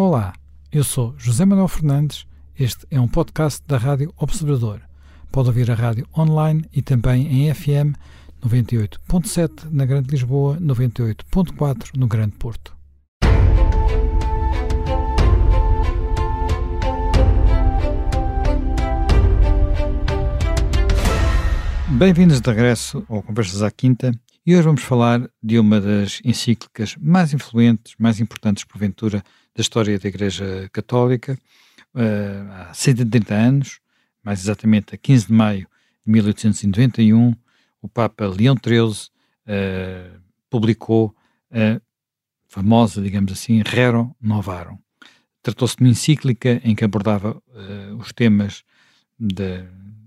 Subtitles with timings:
[0.00, 0.32] Olá,
[0.70, 2.24] eu sou José Manuel Fernandes.
[2.56, 4.80] Este é um podcast da Rádio Observador.
[5.32, 7.98] Pode ouvir a rádio online e também em FM
[8.40, 12.76] 98.7 na Grande Lisboa, 98.4 no Grande Porto.
[21.98, 24.12] Bem-vindos de regresso ao Conversas à Quinta
[24.46, 29.22] e hoje vamos falar de uma das encíclicas mais influentes, mais importantes, porventura,
[29.58, 31.36] da história da Igreja Católica,
[31.92, 33.80] uh, há 130 anos,
[34.22, 35.66] mais exatamente a 15 de maio
[36.06, 37.34] de 1891,
[37.82, 39.08] o Papa Leão XIII
[39.48, 41.12] uh, publicou
[41.50, 41.80] a
[42.46, 44.78] famosa, digamos assim, Rerum Novarum.
[45.42, 48.62] Tratou-se de uma encíclica em que abordava uh, os temas,
[49.18, 49.64] de,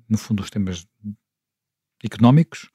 [0.07, 0.87] no fundo, os temas
[2.01, 2.69] económicos,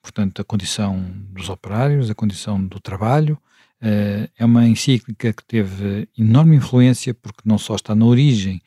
[0.00, 3.36] portanto, a condição dos operários, a condição do trabalho.
[3.82, 8.60] Uh, é uma encíclica que teve enorme influência, porque não só está na origem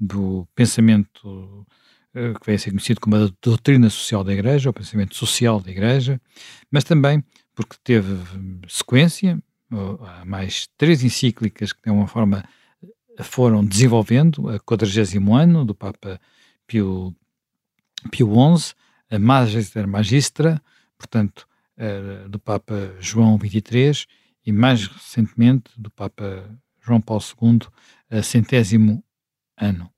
[0.00, 1.66] do pensamento
[2.14, 5.70] uh, que vai ser conhecido como a doutrina social da Igreja, o pensamento social da
[5.70, 6.18] Igreja,
[6.70, 7.22] mas também
[7.54, 8.16] porque teve
[8.66, 9.38] sequência,
[9.70, 12.42] há mais três encíclicas que de alguma forma
[13.20, 14.86] foram desenvolvendo, a 40
[15.32, 16.18] ano do Papa
[16.66, 17.14] Pio,
[18.10, 18.74] Pio XI,
[19.10, 20.60] a Magister Magistra,
[20.98, 21.46] portanto,
[22.28, 24.04] do Papa João XXIII
[24.44, 26.48] e mais recentemente do Papa
[26.80, 27.60] João Paulo II,
[28.10, 29.02] a centésimo
[29.56, 29.90] ano.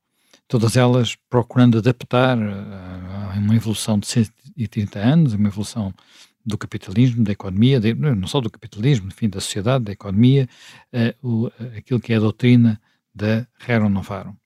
[0.49, 5.93] Todas elas procurando adaptar a, a uma evolução de 130 anos, uma evolução
[6.45, 10.49] do capitalismo, da economia, de, não só do capitalismo, enfim, da sociedade, da economia,
[10.93, 12.81] uh, o, aquilo que é a doutrina
[13.13, 14.37] da Rerum Novarum.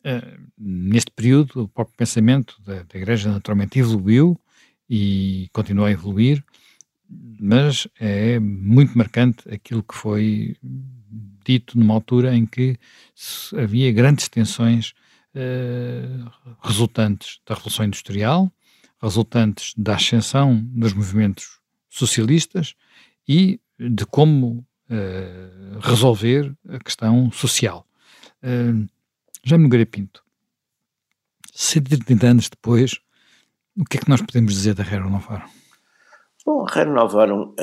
[0.00, 4.36] Uh, neste período, o próprio pensamento da, da Igreja naturalmente evoluiu,
[4.90, 6.42] e continua a evoluir,
[7.08, 10.56] mas é muito marcante aquilo que foi
[11.44, 12.78] dito numa altura em que
[13.56, 14.92] havia grandes tensões
[15.34, 16.30] uh,
[16.62, 18.52] resultantes da Revolução Industrial,
[19.00, 21.58] resultantes da ascensão dos movimentos
[21.88, 22.74] socialistas
[23.26, 27.86] e de como uh, resolver a questão social.
[28.42, 28.86] Uh,
[29.42, 30.22] Jaime Nogueira Pinto,
[31.54, 33.00] 130 anos depois,
[33.76, 35.57] o que é que nós podemos dizer da Rerum Novarum?
[36.48, 37.54] Bom, Novarum uh,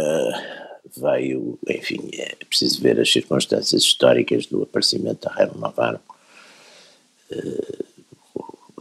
[0.95, 5.97] veio, enfim, é preciso ver as circunstâncias históricas do aparecimento da Rerum Novarum.
[7.31, 7.83] Uh,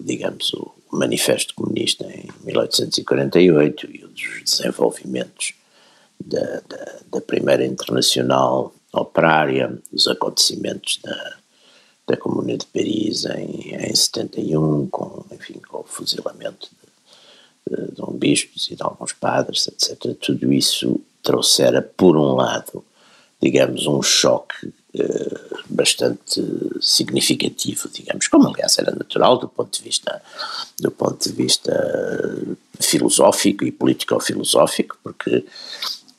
[0.02, 5.54] digamos, o Manifesto Comunista em 1848 e os desenvolvimentos
[6.22, 11.36] da, da, da Primeira Internacional Operária, os acontecimentos da,
[12.08, 16.83] da Comuna de Paris em, em 71, com, enfim, com o fuzilamento de
[17.98, 20.14] um bispos e de alguns padres, etc.
[20.20, 22.84] Tudo isso trouxera, por um lado,
[23.40, 26.40] digamos, um choque eh, bastante
[26.80, 30.22] significativo, digamos, como aliás era natural do ponto de vista
[30.78, 31.72] do ponto de vista
[32.78, 35.44] filosófico e político-filosófico, porque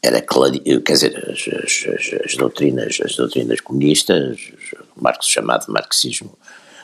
[0.02, 4.52] era claro, quer dizer, as, as, as, doutrinas, as doutrinas comunistas,
[4.96, 6.38] o chamado marxismo,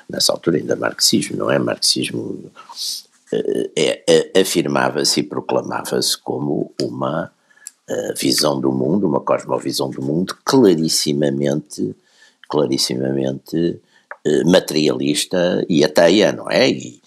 [0.10, 2.52] nessa altura ainda marxismo, não é marxismo
[4.40, 7.32] afirmava-se e proclamava-se como uma
[8.18, 11.96] visão do mundo, uma cosmovisão do mundo clarissimamente,
[12.50, 13.82] clarissimamente
[14.46, 16.70] materialista e ateia, não é?
[16.70, 17.02] E,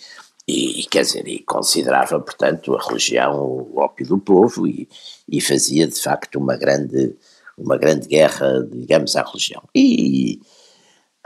[0.46, 4.88] e, quer dizer, e considerava, portanto, a religião o ópio do povo e,
[5.28, 7.16] e fazia, de facto, uma grande,
[7.56, 9.62] uma grande guerra, digamos, à religião.
[9.74, 10.40] E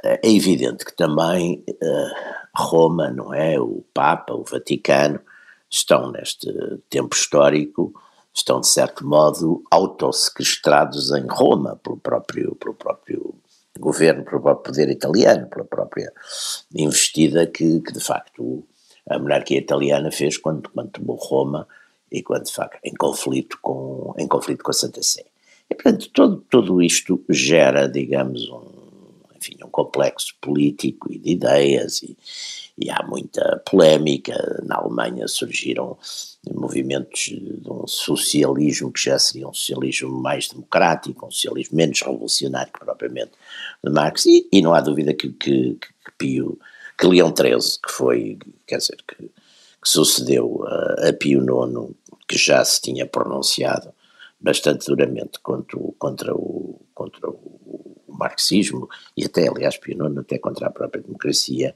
[0.04, 3.58] é evidente que também uh, Roma, não é?
[3.60, 5.20] O Papa, o Vaticano,
[5.70, 6.48] estão neste
[6.90, 7.92] tempo histórico,
[8.34, 13.34] estão de certo modo autossequestrados em Roma pelo próprio, pelo próprio
[13.78, 16.12] governo, pelo próprio poder italiano, pela própria
[16.74, 18.66] investida que, que de facto
[19.08, 21.66] a monarquia italiana fez quando, quando tomou Roma
[22.10, 25.24] e quando de facto em conflito com, em conflito com a Santa Sé.
[25.70, 28.67] E portanto todo, todo isto gera, digamos, um,
[29.38, 32.16] enfim, um complexo político e de ideias e,
[32.76, 34.34] e há muita polémica.
[34.64, 35.96] Na Alemanha surgiram
[36.52, 42.72] movimentos de um socialismo que já seria um socialismo mais democrático, um socialismo menos revolucionário
[42.72, 43.32] que propriamente
[43.84, 46.58] de Marx, e, e não há dúvida que, que, que, Pio,
[46.98, 51.94] que Leão XIII, que foi, quer dizer, que, que sucedeu a, a Pio IX,
[52.26, 53.92] que já se tinha pronunciado
[54.40, 57.57] bastante duramente contra o, contra o, contra o
[58.18, 61.74] marxismo e até, aliás, Pio IX até contra a própria democracia,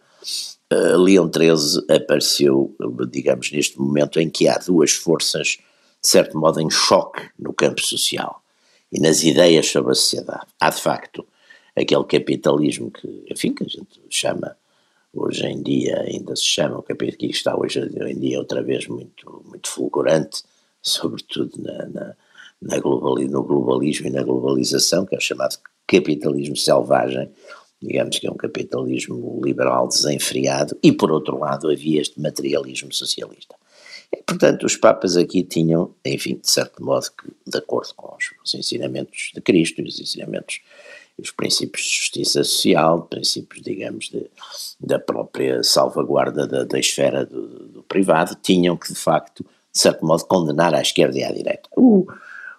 [0.73, 2.75] uh, Leão XIII apareceu,
[3.11, 5.59] digamos, neste momento em que há duas forças,
[6.01, 8.43] de certo modo, em choque no campo social
[8.91, 10.47] e nas ideias sobre a sociedade.
[10.61, 11.27] Há, de facto,
[11.77, 14.57] aquele capitalismo que, enfim, que a gente chama
[15.15, 18.87] hoje em dia, ainda se chama, o capitalismo que está hoje em dia outra vez
[18.87, 20.43] muito, muito fulgurante,
[20.81, 22.17] sobretudo na, na,
[22.61, 25.57] na globali, no globalismo e na globalização, que é o chamado
[25.87, 27.31] capitalismo selvagem,
[27.81, 33.57] digamos que é um capitalismo liberal desenfreado, e por outro lado havia este materialismo socialista.
[34.13, 37.07] E, portanto, os Papas aqui tinham, enfim, de certo modo,
[37.47, 40.61] de acordo com os, os ensinamentos de Cristo os ensinamentos
[41.19, 44.27] os princípios de justiça social, princípios, digamos, de,
[44.81, 50.05] da própria salvaguarda da, da esfera do, do, privado, tinham que, de facto, de certo
[50.05, 51.69] modo, condenar à esquerda e à direita.
[51.77, 52.07] O,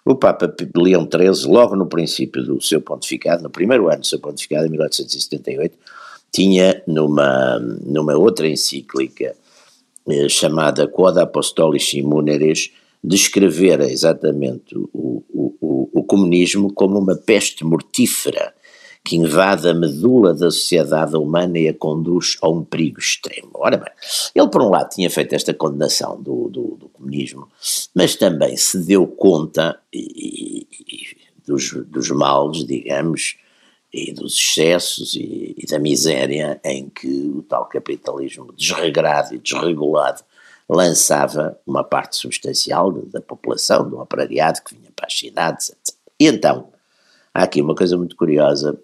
[0.04, 4.18] o Papa Leão XIII, logo no princípio do seu pontificado, no primeiro ano do seu
[4.18, 5.76] pontificado, em 1878,
[6.30, 9.34] tinha numa, numa outra encíclica
[10.06, 12.70] eh, chamada Quod Apostolici Muneres,
[13.02, 18.52] descrevera exatamente o, o, o, o comunismo como uma peste mortífera
[19.04, 23.50] que invade a medula da sociedade humana e a conduz a um perigo extremo.
[23.52, 23.92] Ora bem,
[24.34, 27.46] ele por um lado tinha feito esta condenação do, do, do comunismo,
[27.94, 33.36] mas também se deu conta e, e, dos, dos males, digamos,
[33.92, 40.22] e dos excessos e, e, da miséria em que o tal capitalismo desregrado e desregulado
[40.66, 45.94] lançava uma parte substancial da população, do operariado que vinha para as cidades, etc.
[46.18, 46.72] E então,
[47.34, 48.80] há aqui uma coisa muito curiosa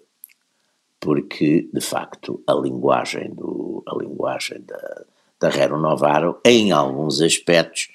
[1.01, 5.03] porque de facto a linguagem do a linguagem da
[5.41, 7.89] da Rero Novaro em alguns aspectos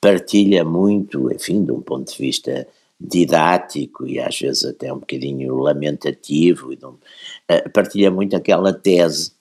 [0.00, 2.66] partilha muito, enfim, de um ponto de vista
[3.00, 9.32] didático e às vezes até um bocadinho lamentativo, um, uh, partilha muito aquela tese,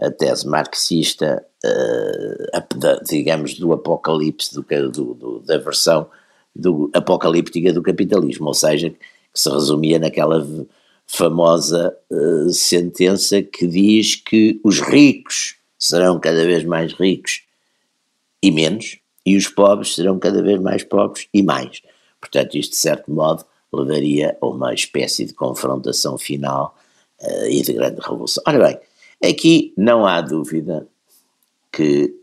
[0.00, 6.08] a tese marxista, uh, da, digamos, do apocalipse, do, do, do, da versão
[6.54, 8.98] do, apocalíptica do capitalismo, ou seja, que
[9.32, 10.44] se resumia naquela
[11.06, 17.42] famosa uh, sentença que diz que os ricos serão cada vez mais ricos
[18.42, 21.82] e menos, e os pobres serão cada vez mais pobres e mais.
[22.20, 26.76] Portanto, isto de certo modo levaria a uma espécie de confrontação final
[27.20, 28.42] uh, e de grande revolução.
[28.46, 30.86] Ora bem, aqui não há dúvida
[31.72, 32.14] que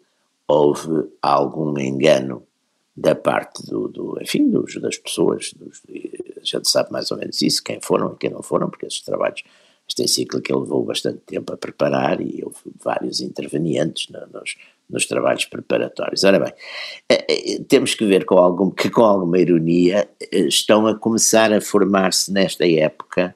[0.48, 2.44] houve algum engano
[2.95, 7.41] da parte do, do enfim, dos, das pessoas, dos, a gente sabe mais ou menos
[7.41, 9.43] isso, quem foram e quem não foram, porque esses trabalhos,
[9.88, 14.55] esta encíclica levou bastante tempo a preparar e houve vários intervenientes nos,
[14.89, 16.23] nos trabalhos preparatórios.
[16.23, 16.53] Ora bem,
[17.09, 21.53] eh, eh, temos que ver com algum, que com alguma ironia eh, estão a começar
[21.53, 23.35] a formar-se nesta época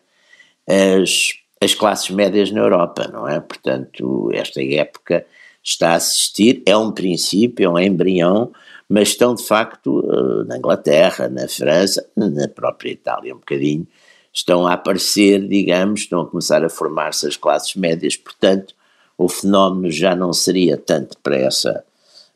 [0.68, 3.40] as, as classes médias na Europa, não é?
[3.40, 5.26] Portanto, esta época
[5.64, 8.52] está a assistir, é um princípio, é um embrião
[8.88, 13.88] mas estão de facto eh, na Inglaterra, na França, na própria Itália um bocadinho,
[14.32, 18.76] estão a aparecer, digamos, estão a começar a formar-se as classes médias, portanto
[19.18, 21.84] o fenómeno já não seria tanto para essa,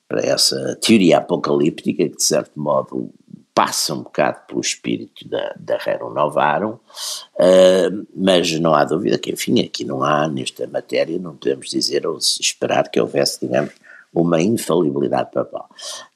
[0.07, 3.09] para essa teoria apocalíptica, que de certo modo
[3.53, 9.33] passa um bocado pelo espírito da, da Rerum Novarum, uh, mas não há dúvida que,
[9.33, 13.73] enfim, aqui não há, nesta matéria, não podemos dizer ou esperar que houvesse, digamos,
[14.13, 15.69] uma infalibilidade papal.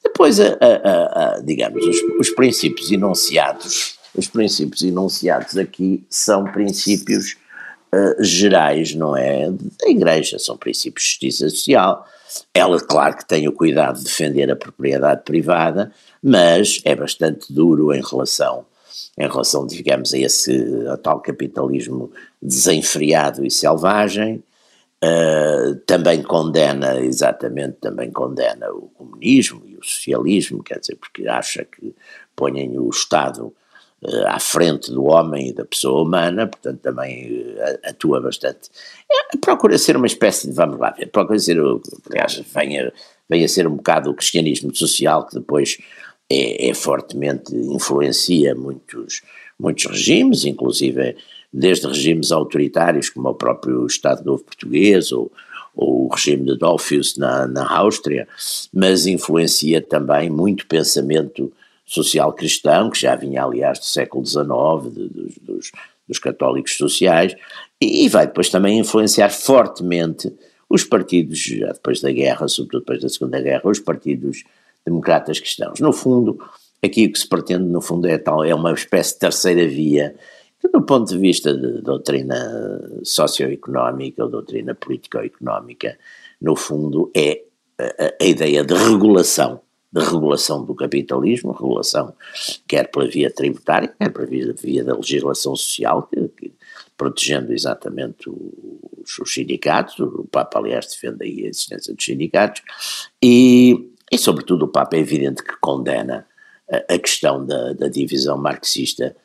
[0.03, 7.35] Depois, a, a, a, digamos, os, os, princípios enunciados, os princípios enunciados aqui são princípios
[7.93, 12.07] uh, gerais, não é, da Igreja, são princípios de justiça social.
[12.53, 17.93] Ela, claro que tem o cuidado de defender a propriedade privada, mas é bastante duro
[17.93, 18.65] em relação
[19.17, 24.43] em relação, digamos, a esse a tal capitalismo desenfreado e selvagem,
[25.03, 31.65] Uh, também condena, exatamente, também condena o comunismo e o socialismo, quer dizer, porque acha
[31.65, 31.93] que
[32.33, 33.53] ponham o Estado
[34.01, 38.69] uh, à frente do homem e da pessoa humana, portanto também uh, atua bastante.
[39.11, 41.57] É, procura ser uma espécie de, vamos lá procura ser,
[42.09, 42.93] aliás, venha,
[43.27, 45.79] venha ser um bocado o cristianismo social que depois
[46.29, 49.21] é, é fortemente, influencia muitos,
[49.63, 51.15] muitos regimes, inclusive
[51.51, 55.31] desde regimes autoritários como o próprio Estado Novo Português ou,
[55.73, 58.27] ou o regime de Dollfuss na, na Áustria,
[58.73, 61.51] mas influencia também muito pensamento
[61.85, 65.71] social cristão, que já vinha aliás do século XIX, de, dos, dos,
[66.07, 67.35] dos, católicos sociais,
[67.79, 70.33] e, e vai depois também influenciar fortemente
[70.69, 74.43] os partidos, já depois da guerra, sobretudo depois da Segunda Guerra, os partidos
[74.85, 75.79] democratas cristãos.
[75.79, 76.39] No fundo,
[76.83, 80.15] aqui o que se pretende, no fundo, é, tal, é uma espécie de terceira via
[80.71, 85.97] do ponto de vista de doutrina socioeconómica ou doutrina político-económica,
[86.41, 87.43] no fundo é
[87.77, 89.61] a, a, ideia de regulação,
[89.91, 92.13] de regulação do capitalismo, regulação
[92.67, 96.53] quer pela via tributária, quer pela via, via da legislação social, que, que,
[96.95, 102.61] protegendo exatamente os, os, sindicatos, o Papa aliás defende aí a existência dos sindicatos,
[103.21, 106.25] e, e sobretudo o Papa é evidente que condena
[106.69, 109.15] a, questão da, da, divisão marxista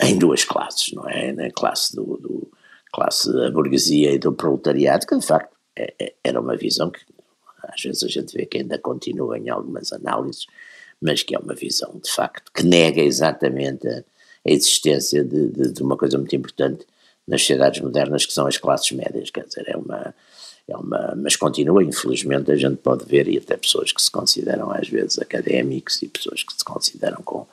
[0.00, 1.32] em duas classes, não é?
[1.32, 2.50] Na classe do, do
[2.92, 7.00] classe da burguesia e do proletariado, que de facto é, é, era uma visão que
[7.64, 10.46] às vezes a gente vê que ainda continua em algumas análises,
[11.00, 15.72] mas que é uma visão de facto que nega exatamente a, a existência de, de,
[15.72, 16.86] de, uma coisa muito importante
[17.26, 20.14] nas sociedades modernas que são as classes médias, quer dizer, é uma,
[20.68, 24.70] é uma, mas continua, infelizmente, a gente pode ver, e até pessoas que se consideram
[24.70, 27.46] às vezes académicos e pessoas que se consideram com,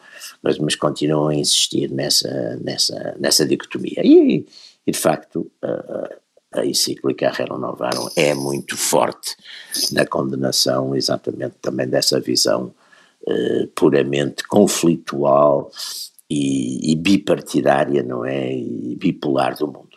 [0.43, 4.01] mas, mas continuam a insistir nessa, nessa, nessa dicotomia.
[4.03, 4.45] E,
[4.85, 6.09] e de facto, a,
[6.59, 9.35] a encíclica Rerum Novarum é muito forte
[9.91, 12.73] na condenação exatamente também dessa visão
[13.23, 15.71] uh, puramente conflitual
[16.29, 18.51] e, e, bipartidária, não é?
[18.53, 19.94] E bipolar do mundo.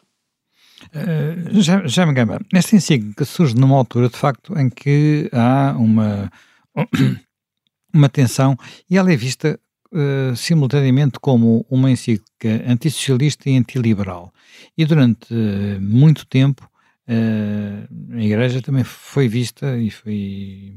[0.95, 5.75] Uh, já, já me gamba, esta encíclica surge numa altura, de facto, em que há
[5.76, 6.30] uma,
[7.92, 8.57] uma tensão
[8.88, 9.59] e ela é vista
[9.92, 14.33] uh, simultaneamente como uma encíclica antissocialista e antiliberal.
[14.76, 16.68] E durante uh, muito tempo
[17.11, 20.76] a Igreja também foi vista e foi,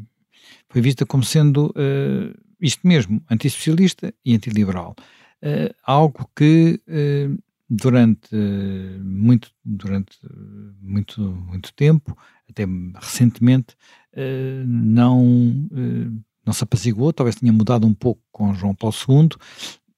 [0.70, 1.74] foi vista como sendo
[2.62, 4.96] isto mesmo, antissocialista e antiliberal.
[5.84, 6.80] algo que
[7.74, 8.36] durante
[9.02, 10.20] muito durante
[10.82, 12.18] muito muito tempo
[12.50, 12.66] até
[13.00, 13.78] recentemente
[14.66, 15.70] não
[16.46, 19.30] não se apaziguou, talvez tenha mudado um pouco com João Paulo II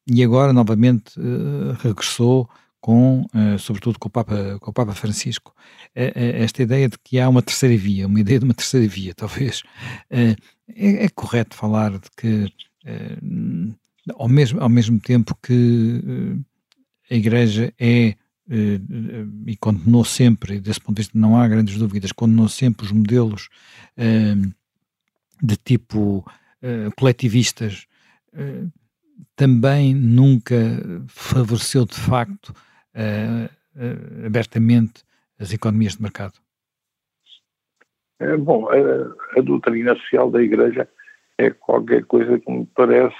[0.06, 2.48] e agora novamente uh, regressou
[2.82, 3.26] com,
[3.60, 5.56] sobretudo com o, Papa, com o Papa Francisco,
[5.96, 9.64] esta ideia de que há uma terceira via, uma ideia de uma terceira via, talvez.
[10.10, 10.36] É,
[10.76, 12.54] é, correto falar de que,
[14.14, 16.38] ao, mesmo, ao mesmo tempo que
[17.14, 18.16] a Igreja é
[19.48, 23.48] e condenou sempre, desse ponto de vista não há grandes dúvidas, condenou sempre os modelos
[25.42, 26.26] de tipo
[26.98, 27.88] coletivistas
[29.36, 30.56] também nunca
[31.08, 32.54] favoreceu de facto
[34.26, 35.04] abertamente
[35.40, 36.34] as economias de mercado?
[38.20, 40.88] É, bom, a, a, doutrina social da Igreja
[41.38, 43.16] é qualquer coisa que me parece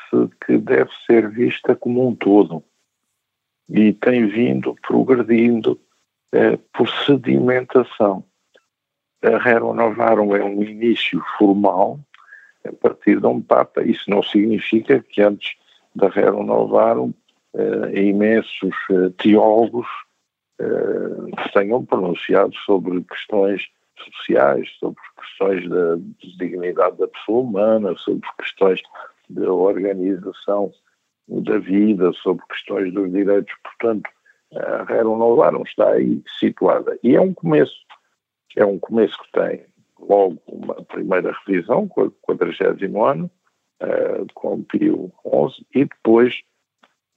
[0.46, 2.64] que deve ser vista como um todo
[3.70, 5.80] e tem vindo progredindo
[6.74, 8.24] por sedimentação.
[9.24, 12.00] A Rerum Novarum é um início formal
[12.66, 13.82] a partir de um Papa.
[13.84, 15.56] Isso não significa que antes
[15.96, 17.14] da Rerum Novarum
[17.56, 19.88] eh, imensos eh, teólogos
[20.60, 23.62] eh, tenham pronunciado sobre questões
[23.98, 25.96] sociais, sobre questões da
[26.38, 28.82] dignidade da pessoa humana, sobre questões
[29.30, 30.74] da organização
[31.28, 33.54] da vida, sobre questões dos direitos.
[33.64, 34.10] Portanto,
[34.56, 36.98] a Rerum Novarum está aí situada.
[37.04, 37.76] E é um começo.
[38.56, 39.66] É um começo que tem
[40.00, 42.76] logo uma primeira revisão, com o 40
[43.10, 43.32] ano,
[43.82, 46.42] uh, com Pio XI, e depois,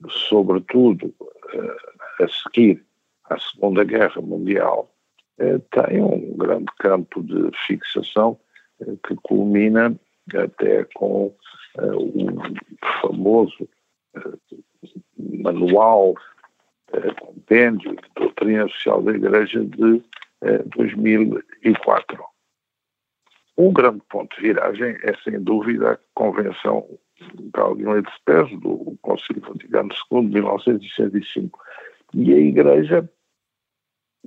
[0.09, 2.83] sobretudo, uh, a seguir
[3.25, 4.91] à Segunda Guerra Mundial,
[5.39, 8.39] uh, tem um grande campo de fixação
[9.07, 9.95] que culmina
[10.35, 11.35] até com
[11.77, 12.37] o
[13.01, 13.67] famoso
[15.17, 16.15] manual,
[17.19, 20.03] compêndio de doutrina social da Igreja de
[20.75, 22.23] 2004.
[23.57, 26.87] Um grande ponto de viragem é, sem dúvida, a Convenção
[27.53, 31.59] Gaudium et Spes do Conselho Vaticano II de 1965.
[32.13, 33.09] E a Igreja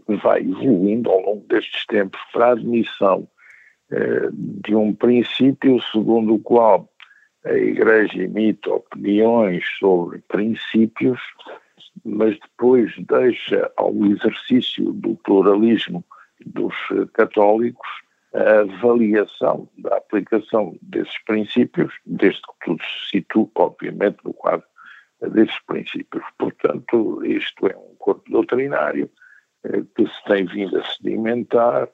[0.07, 3.29] vai evoluindo ao longo destes tempos para a admissão
[3.91, 6.90] eh, de um princípio segundo o qual
[7.45, 11.21] a Igreja emite opiniões sobre princípios,
[12.05, 16.05] mas depois deixa ao exercício do pluralismo
[16.45, 16.75] dos
[17.15, 17.89] católicos
[18.35, 24.67] a avaliação da aplicação desses princípios, desde que tudo se situa, obviamente, no quadro
[25.21, 26.25] desses princípios.
[26.39, 29.11] Portanto, isto é um corpo doutrinário
[29.65, 31.89] eh, que se tem vindo a sedimentar,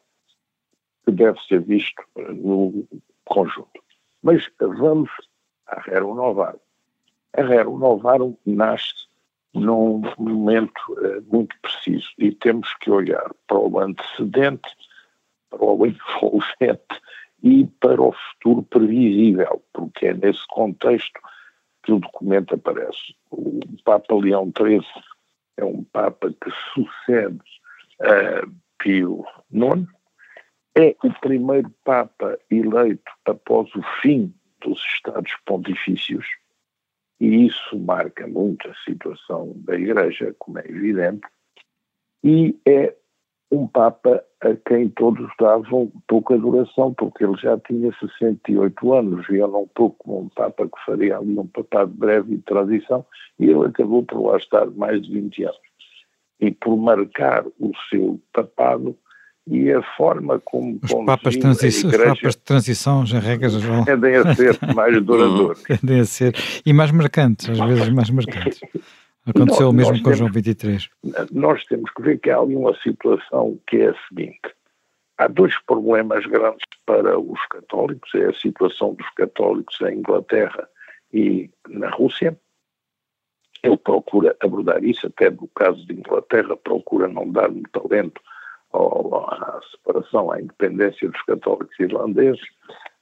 [1.05, 2.87] que deve ser visto eh, no
[3.25, 3.83] conjunto.
[4.23, 5.11] Mas vamos
[5.67, 6.59] à Rerum Novarum.
[7.37, 9.07] A Rerum Novarum nasce
[9.55, 14.69] num momento eh, muito preciso e temos que olhar para o antecedente
[15.51, 17.01] para o envolvente
[17.43, 21.21] e para o futuro previsível, porque é nesse contexto
[21.83, 23.15] que o documento aparece.
[23.31, 24.85] O Papa Leão XIII
[25.57, 27.41] é um Papa que sucede
[28.01, 28.47] a
[28.79, 29.87] Pio IX,
[30.75, 34.35] é o primeiro Papa eleito após o fim
[34.67, 36.27] dos Estados Pontifícios,
[37.21, 41.27] e isso marca muito a situação da Igreja, como é evidente,
[42.23, 42.95] e é
[43.51, 49.37] um Papa a quem todos davam pouca duração, porque ele já tinha 68 anos e
[49.37, 53.07] era um pouco um Papa que faria ali um papado breve de transição,
[53.39, 55.61] e ele acabou por lá estar mais de 20 anos.
[56.41, 58.99] E por marcar o seu papado
[59.47, 64.17] e a forma como os papas, igreja, os papas de transição, já regras geral, tendem
[64.17, 65.63] a ser mais duradouros.
[65.81, 66.35] tendem a ser,
[66.65, 68.61] e mais marcantes, às vezes mais marcantes.
[69.27, 70.89] Aconteceu o mesmo com João 23.
[71.33, 74.55] Nós temos que ver que há ali uma situação que é a seguinte.
[75.19, 78.09] Há dois problemas grandes para os católicos.
[78.15, 80.69] É a situação dos católicos em Inglaterra
[81.13, 82.39] e na Rússia.
[83.65, 88.21] Ele procura abordar isso, até no caso de Inglaterra, procura não dar muito talento
[88.73, 92.45] à separação, à independência dos católicos irlandeses,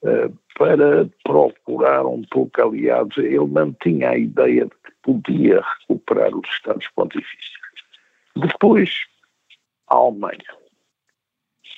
[0.05, 3.17] eh, para procurar um pouco aliados.
[3.19, 7.59] Ele mantinha a ideia de que podia recuperar os Estados Pontifícios.
[8.37, 8.91] Depois,
[9.89, 10.55] a Alemanha,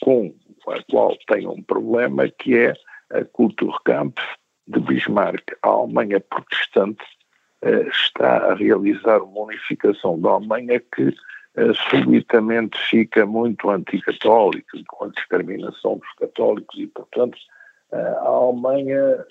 [0.01, 0.35] com
[0.69, 2.75] a qual tem um problema que é
[3.11, 4.23] a Kulturkampf
[4.67, 5.57] de Bismarck.
[5.63, 7.05] A Alemanha protestante
[7.65, 11.15] uh, está a realizar uma unificação da Alemanha que
[11.91, 17.39] subitamente fica muito anticatólica, com a discriminação dos católicos e, portanto,
[17.93, 19.25] a Alemanha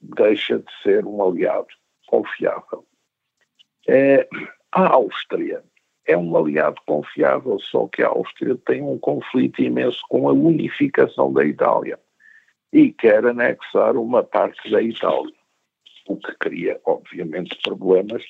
[0.00, 1.68] deixa de ser um aliado
[2.06, 2.84] confiável.
[3.88, 4.28] É,
[4.70, 5.64] a Áustria
[6.06, 11.32] é um aliado confiável, só que a Áustria tem um conflito imenso com a unificação
[11.32, 11.98] da Itália
[12.72, 15.34] e quer anexar uma parte da Itália,
[16.08, 18.22] o que cria, obviamente, problemas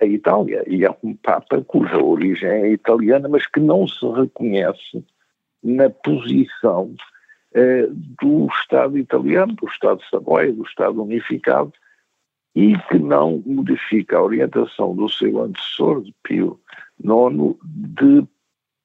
[0.00, 0.64] à Itália.
[0.66, 5.04] E é um Papa cuja origem é italiana, mas que não se reconhece
[5.62, 6.94] na posição
[7.54, 11.72] eh, do Estado italiano, do Estado Savoia, do Estado unificado,
[12.54, 16.60] e que não modifica a orientação do seu antecessor, de Pio
[17.02, 18.26] IX, de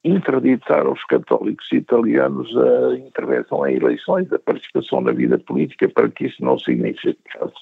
[0.04, 6.26] interditar aos católicos italianos a intervenção em eleições, a participação na vida política, para que
[6.26, 7.54] isso não significasse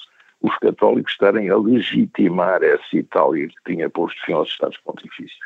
[0.41, 5.39] os católicos estarem a legitimar essa Itália que tinha posto fim aos Estados Pontifícios.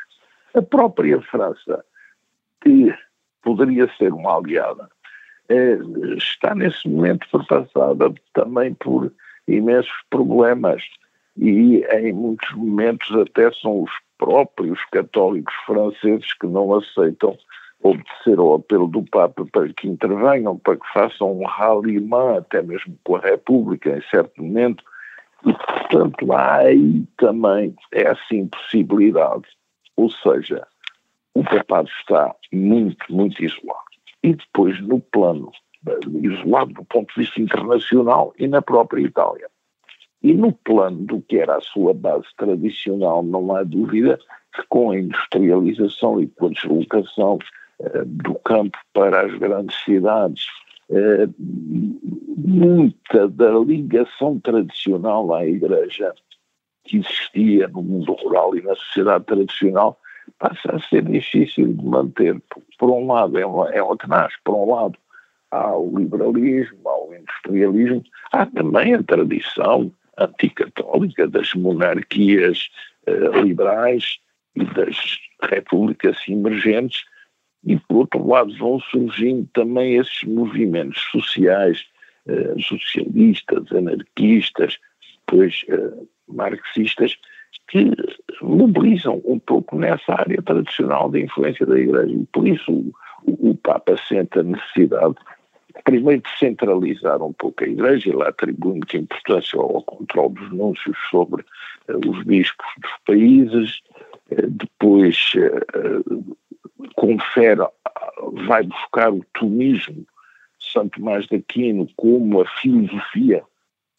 [0.54, 1.84] A própria França,
[2.60, 2.94] que
[3.42, 4.88] poderia ser uma aliada,
[5.48, 5.78] eh,
[6.16, 9.12] está nesse momento perpassada também por
[9.48, 10.82] imensos problemas
[11.36, 17.36] e em muitos momentos até são os próprios católicos franceses que não aceitam
[17.82, 22.96] obedecer ao apelo do Papa para que intervenham, para que façam um ralliement até mesmo
[23.04, 24.84] com a República em certo momento
[25.44, 29.44] e portanto há aí também essa impossibilidade,
[29.96, 30.66] ou seja,
[31.34, 33.82] o papado está muito, muito isolado.
[34.22, 35.50] E depois no plano
[36.22, 39.48] isolado do ponto de vista internacional e na própria Itália.
[40.22, 44.20] E no plano do que era a sua base tradicional, não há dúvida
[44.54, 47.38] que com a industrialização e com a deslocação
[48.04, 50.46] do campo para as grandes cidades,
[50.90, 56.14] eh, muita da ligação tradicional à Igreja
[56.84, 59.98] que existia no mundo rural e na sociedade tradicional
[60.38, 62.40] passa a ser difícil de manter.
[62.78, 64.98] Por, um lado, é uma, é uma nasce, por um lado,
[65.50, 72.70] há o liberalismo, há o industrialismo, há também a tradição anticatólica das monarquias
[73.06, 74.18] uh, liberais
[74.54, 77.04] e das repúblicas emergentes,
[77.64, 81.84] e por outro lado vão surgindo também esses movimentos sociais,
[82.26, 84.78] uh, socialistas, anarquistas,
[85.26, 87.16] depois uh, marxistas,
[87.68, 87.90] que
[88.40, 92.12] mobilizam um pouco nessa área tradicional de influência da Igreja.
[92.12, 95.16] E por isso o, o Papa sente a necessidade
[95.84, 100.96] primeiro de centralizar um pouco a Igreja, ele atribui muita importância ao controle dos núncios
[101.10, 101.42] sobre
[101.88, 103.80] uh, os bispos dos países,
[104.30, 106.36] uh, depois uh,
[106.96, 107.62] confere,
[108.46, 110.06] vai buscar o tomismo
[110.58, 113.42] Santo Tomás de Aquino como a filosofia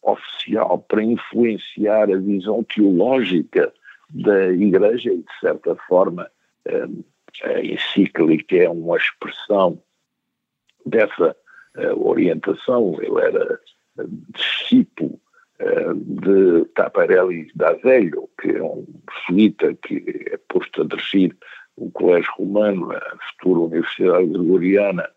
[0.02, 3.72] oficial para influenciar a visão teológica
[4.10, 6.30] da Igreja e, de certa forma,
[7.42, 9.82] a encíclica é uma expressão
[10.86, 11.36] dessa
[11.96, 13.60] orientação, ele era
[14.30, 15.20] discípulo
[15.60, 18.86] uh, de Taparelli da Velho, que é um
[19.28, 21.36] jesuíta que é posto a dirigir
[21.76, 25.08] o Colégio Romano, a futura Universidade Gregoriana,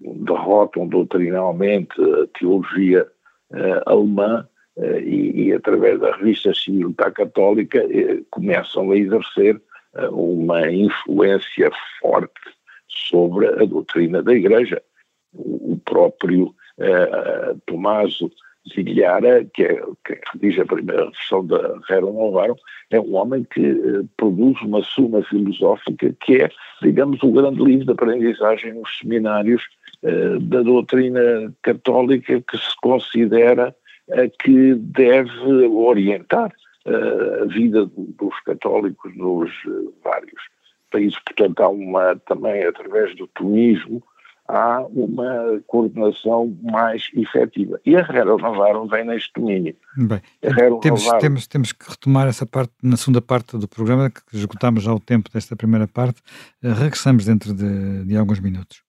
[0.00, 3.06] derrotam doutrinalmente a teologia
[3.50, 7.80] uh, alemã uh, e, e, através da revista Civilta Católica,
[8.30, 9.60] começam a exercer
[10.10, 12.40] uma influência forte
[12.88, 14.82] sobre a doutrina da Igreja.
[15.34, 18.30] O próprio uh, Tomaso
[18.68, 22.54] Zilhara, que, é, que redige a primeira versão da Rerum Novarum,
[22.90, 27.86] é um homem que uh, produz uma suma filosófica que é, digamos, o grande livro
[27.86, 29.62] de aprendizagem nos seminários
[30.02, 33.74] uh, da doutrina católica que se considera
[34.08, 36.52] uh, que deve orientar
[36.84, 39.52] a vida dos católicos nos
[40.02, 40.42] vários
[40.90, 41.16] países.
[41.24, 44.02] Portanto, há uma, também através do tomismo,
[44.48, 47.80] há uma coordenação mais efetiva.
[47.84, 49.74] E a Herrera Navarro vem neste domínio.
[49.96, 50.20] Bem,
[50.80, 51.20] temos, Navarro...
[51.20, 55.00] temos, temos que retomar essa parte na segunda parte do programa, que esgotámos já o
[55.00, 56.20] tempo desta primeira parte.
[56.62, 58.82] Uh, regressamos dentro de, de alguns minutos.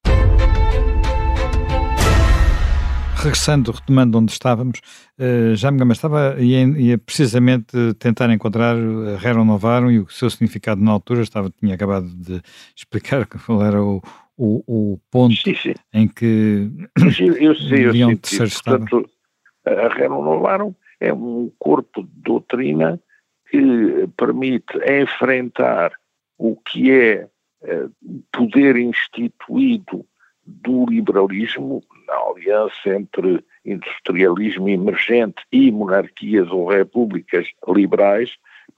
[3.24, 4.82] regressando, retomando onde estávamos,
[5.18, 10.30] uh, já me estava ia, ia, precisamente tentar encontrar a Rerum Novarum e o seu
[10.30, 12.42] significado na altura, estava, tinha acabado de
[12.76, 14.02] explicar qual era o,
[14.38, 15.74] o, o ponto sim, sim.
[15.94, 16.70] em que
[17.20, 19.10] eu, eu sei, eu sei, Portanto,
[19.66, 23.00] a renovaram é um corpo de doutrina
[23.50, 25.94] que permite enfrentar
[26.38, 27.30] o que é
[27.64, 27.88] eh,
[28.32, 30.06] poder instituído
[30.46, 38.32] do liberalismo, na aliança entre industrialismo emergente e monarquias ou repúblicas liberais,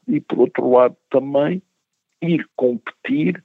[0.08, 1.62] e por outro lado também
[2.22, 3.44] ir competir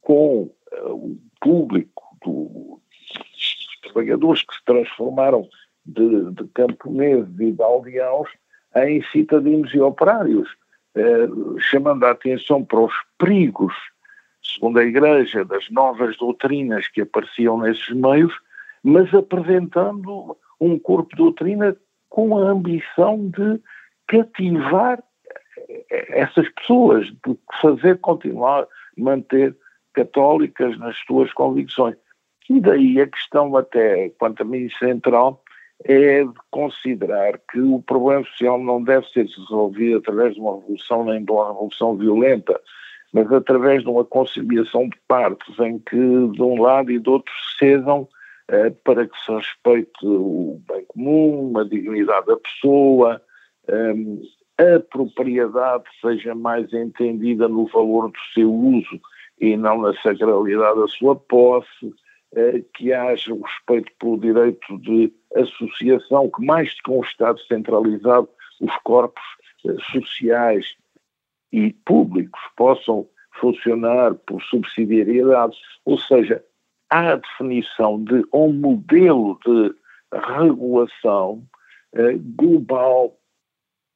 [0.00, 2.80] com uh, o público do,
[3.14, 5.46] dos trabalhadores que se transformaram
[5.84, 8.30] de, de camponeses e de aldeãos
[8.76, 10.48] em citadinos e operários,
[10.94, 11.28] eh,
[11.58, 13.74] chamando a atenção para os perigos,
[14.42, 18.32] segundo a Igreja, das novas doutrinas que apareciam nesses meios,
[18.82, 21.76] mas apresentando um corpo de doutrina
[22.08, 23.60] com a ambição de
[24.06, 25.02] cativar
[25.90, 29.56] essas pessoas, de fazer continuar, manter
[29.92, 31.96] católicas nas suas convicções.
[32.50, 35.42] E daí a questão até, quanto a mim, central
[35.84, 41.04] é de considerar que o problema social não deve ser resolvido através de uma revolução
[41.04, 42.60] nem de uma revolução violenta,
[43.12, 47.32] mas através de uma conciliação de partes em que de um lado e do outro
[47.58, 48.08] cedam
[48.48, 53.20] eh, para que se respeite o bem comum, a dignidade da pessoa,
[53.68, 53.94] eh,
[54.76, 59.00] a propriedade seja mais entendida no valor do seu uso
[59.42, 61.92] e não na sacralidade da sua posse,
[62.36, 68.28] eh, que haja o respeito pelo direito de associação, que mais que um Estado centralizado,
[68.60, 69.22] os corpos
[69.66, 70.76] eh, sociais
[71.50, 73.08] e públicos possam
[73.40, 76.42] funcionar por subsidiariedade, ou seja,
[76.88, 79.74] há a definição de um modelo de
[80.12, 81.42] regulação
[81.94, 83.18] eh, global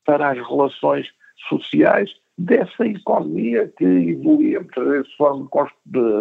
[0.05, 1.09] para as relações
[1.49, 5.49] sociais dessa economia que evoluía muitas vezes de forma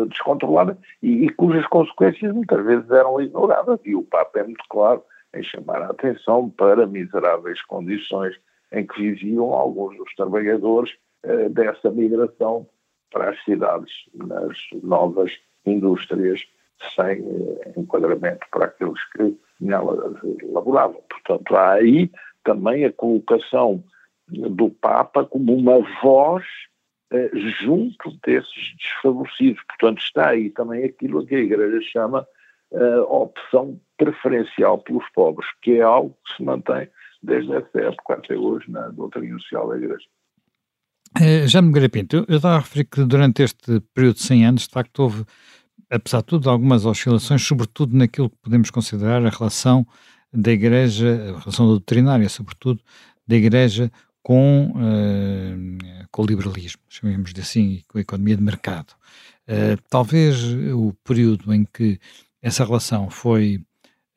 [0.08, 3.80] descontrolada e, e, cujas consequências muitas vezes eram ignoradas.
[3.84, 8.36] E o Papa é muito claro em chamar a atenção para miseráveis condições
[8.72, 12.68] em que viviam alguns dos trabalhadores eh, dessa migração
[13.12, 15.32] para as cidades, nas novas
[15.66, 16.42] indústrias,
[16.96, 20.00] sem eh, enquadramento para aqueles que nelas
[20.52, 21.02] laboravam.
[21.10, 22.10] Portanto, há aí
[22.44, 23.84] também a colocação
[24.28, 26.44] do Papa como uma voz
[27.12, 29.62] eh, junto desses desfavorecidos.
[29.68, 32.28] Portanto, está aí também aquilo que a Igreja chama
[32.72, 36.90] eh, opção preferencial pelos pobres, que é algo que se mantém
[37.22, 40.06] desde essa época até hoje na doutrina social da Igreja.
[41.22, 44.68] É, já me Pinto, eu estava a referir que durante este período de 100 anos,
[44.68, 45.24] de facto, houve,
[45.90, 49.86] apesar de tudo, algumas oscilações, sobretudo naquilo que podemos considerar a relação
[50.34, 52.82] da Igreja, a relação doutrinária, sobretudo,
[53.26, 53.90] da Igreja
[54.26, 58.96] com, uh, com o liberalismo, chamemos de assim, com a economia de mercado.
[59.48, 62.00] Uh, talvez o período em que
[62.42, 63.62] essa relação foi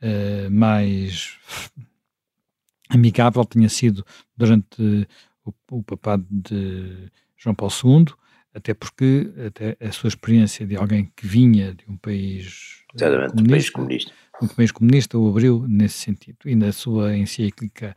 [0.01, 1.38] uh, mais
[2.88, 4.03] amigável tenha sido
[4.35, 5.07] durante
[5.44, 8.07] o, o papado de João Paulo II,
[8.55, 13.47] até porque até a sua experiência de alguém que vinha de um país comunista, um
[13.47, 16.38] país comunista, um país comunista o abriu nesse sentido.
[16.47, 17.94] E na sua encíclica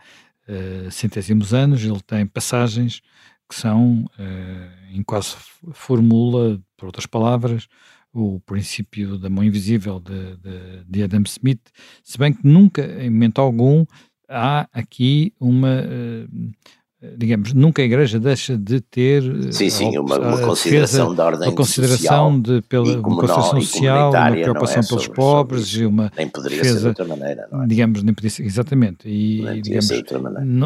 [0.48, 3.02] uh, Centésimos Anos, ele tem passagens
[3.50, 5.36] que são, uh, em quase
[5.74, 7.68] formula, por outras palavras,
[8.14, 11.62] o princípio da mão invisível de, de, de, Adam Smith,
[12.04, 13.86] se bem que nunca, em momento algum,
[14.28, 15.84] há aqui uma.
[17.02, 21.26] Uh, digamos, nunca a Igreja deixa de ter sim, sim, uma, uma consideração defesa, da
[21.26, 25.16] ordem uma consideração social, de pela uma consideração social, uma é preocupação é pelos sobre,
[25.16, 27.68] pobres sobre e uma nem poderia defesa, ser de outra maneira, não é?
[27.68, 29.90] digamos, nem poderia ser, exatamente, e nem digamos,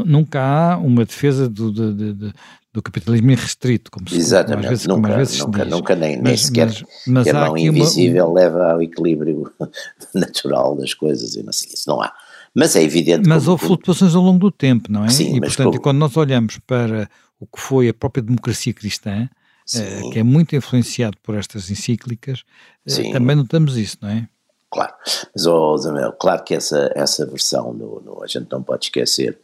[0.05, 2.33] nunca há uma defesa do, de, de, de,
[2.73, 5.71] do capitalismo irrestrito, como se Exatamente, como vezes, nunca, vezes nunca, diz.
[5.71, 8.33] nunca, nem, nem sequer mas, mas a mão invisível uma...
[8.33, 9.49] leva ao equilíbrio
[10.13, 12.11] natural das coisas e não sei, isso não há.
[12.55, 13.27] Mas é evidente.
[13.27, 15.09] Mas houve flutuações ao longo do tempo, não é?
[15.09, 15.81] Sim, e portanto, como...
[15.81, 19.29] quando nós olhamos para o que foi a própria democracia cristã,
[19.75, 22.43] uh, que é muito influenciado por estas encíclicas,
[22.89, 24.29] uh, também notamos isso, não é?
[24.71, 24.93] Claro,
[25.33, 29.33] mas oh, Zamel, claro que essa, essa versão no, no, a gente não pode esquecer
[29.33, 29.39] que,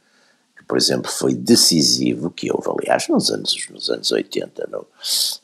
[0.71, 4.87] por exemplo, foi decisivo, que houve, aliás, nos anos, nos anos 80, no,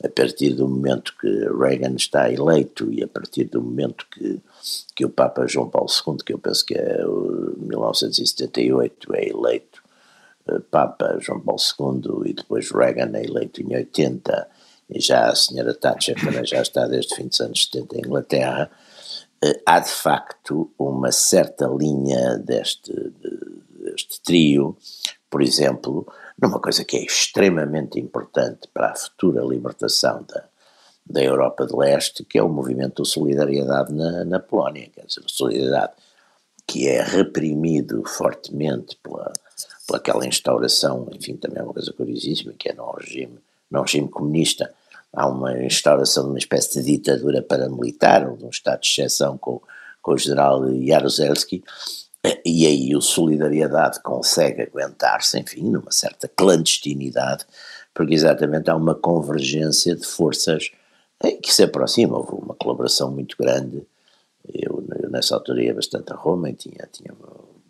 [0.02, 4.40] a partir do momento que Reagan está eleito e a partir do momento que,
[4.96, 7.04] que o Papa João Paulo II, que eu penso que é
[7.58, 9.82] 1978, é eleito
[10.48, 14.48] eh, Papa João Paulo II e depois Reagan é eleito em 80
[14.88, 18.00] e já a senhora Thatcher também já está desde o fim dos anos 70 em
[18.00, 18.70] Inglaterra,
[19.44, 22.94] eh, há de facto uma certa linha deste,
[23.78, 24.76] deste trio,
[25.30, 26.06] por exemplo,
[26.40, 30.44] numa coisa que é extremamente importante para a futura libertação da,
[31.04, 35.22] da Europa de Leste, que é o movimento de solidariedade na, na Polónia, quer dizer,
[35.26, 35.92] solidariedade
[36.66, 39.32] que é reprimido fortemente pela,
[39.86, 43.38] pela aquela instauração, enfim, também é uma coisa curiosíssima, que é no regime,
[43.70, 44.72] no regime comunista,
[45.10, 49.62] há uma instauração de uma espécie de ditadura paramilitar, de um estado de exceção com,
[50.02, 51.64] com o general Jaruzelski,
[52.44, 57.46] e aí o Solidariedade consegue aguentar-se, enfim, numa certa clandestinidade,
[57.94, 60.70] porque exatamente há uma convergência de forças
[61.42, 63.86] que se aproximam, houve uma colaboração muito grande,
[64.52, 67.12] eu, eu nessa altura ia bastante a Roma e tinha, tinha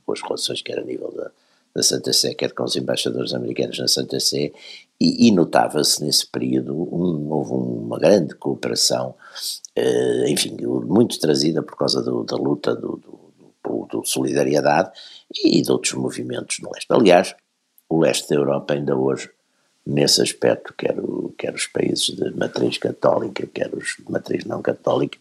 [0.07, 1.31] boas relações que era a nível da,
[1.75, 4.53] da Santa Sé, quer com os embaixadores americanos na Santa Sé,
[5.01, 9.15] e, e notava-se nesse período, um, houve uma grande cooperação,
[9.77, 10.57] eh, enfim,
[10.87, 13.18] muito trazida por causa do, da luta do, do,
[13.91, 14.91] do, Solidariedade
[15.45, 16.87] e de outros movimentos no leste.
[16.91, 17.35] Aliás,
[17.89, 19.31] o leste da Europa ainda hoje,
[19.87, 24.61] nesse aspecto, quer, o, quer os países de matriz católica, quer os de matriz não
[24.61, 25.19] católica,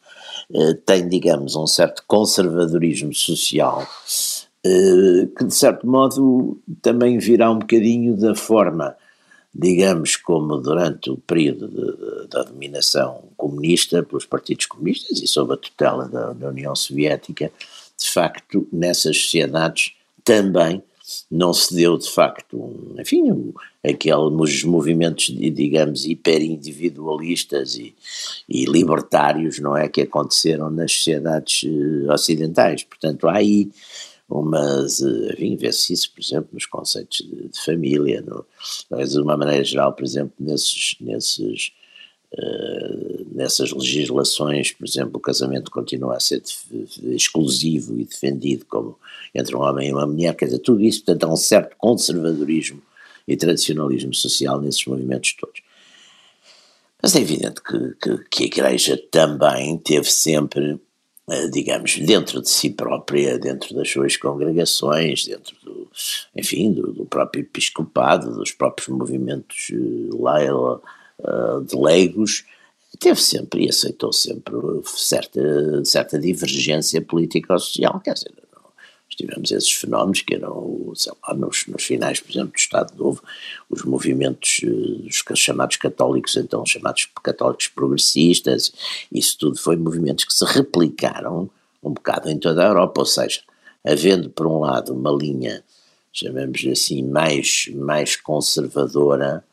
[0.54, 3.88] eh, tem, digamos, um certo conservadorismo social
[4.64, 8.96] eh, que de certo modo também virá um bocadinho da forma
[9.58, 15.52] digamos, como durante o período de, de, da dominação comunista pelos partidos comunistas e sob
[15.52, 17.52] a tutela da, da, União Soviética,
[18.00, 20.84] de facto, nessas sociedades também
[21.32, 27.96] não se deu, de facto, enfim, um, aqueles movimentos, digamos, hiperindividualistas e,
[28.48, 32.84] e libertários, não é, que aconteceram nas sociedades uh, ocidentais.
[32.84, 33.70] Portanto, há aí
[34.30, 38.46] umas, eh, enfim, vê-se isso, por exemplo, nos conceitos de, de família, no,
[38.90, 41.72] mas de uma maneira geral, por exemplo, nesses, nesses,
[43.32, 46.42] nessas legislações, por exemplo, o casamento continua a ser
[47.04, 48.98] exclusivo e defendido como
[49.34, 52.82] entre um homem e uma mulher, quer dizer, tudo isso, portanto, há um certo conservadorismo
[53.28, 55.62] e tradicionalismo social nesses movimentos todos.
[57.02, 60.80] Mas é evidente que, que, que a Igreja também teve sempre
[61.30, 65.90] eh, digamos, dentro de si própria, dentro das suas congregações, dentro do,
[66.34, 70.42] enfim, do, do próprio episcopado, dos próprios movimentos eh, lá
[71.20, 72.46] uh, de leigos,
[73.00, 78.32] teve sempre e aceitou sempre certa, certa divergência política-social, quer dizer,
[79.18, 83.22] tivemos esses fenómenos que eram, sei lá, nos, nos finais, por exemplo, do Estado Novo,
[83.68, 88.72] os movimentos os eh, chamados católicos, então chamados católicos progressistas,
[89.12, 91.50] isso tudo foi movimentos que se replicaram
[91.84, 93.42] um bocado em toda a Europa, ou seja,
[93.84, 95.64] havendo por um lado uma linha,
[96.14, 99.44] chamemos assim, mais, mais conservadora,